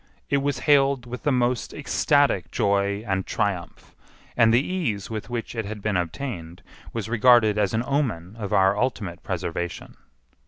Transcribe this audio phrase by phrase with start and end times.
[0.31, 3.93] It was hailed with the most ecstatic joy and triumph,
[4.35, 8.51] and the ease with which it had been obtained was regarded as an omen of
[8.51, 9.95] our ultimate preservation.